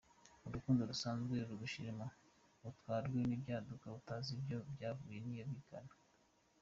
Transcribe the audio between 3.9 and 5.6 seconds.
utazi iyo byavuye n’iyo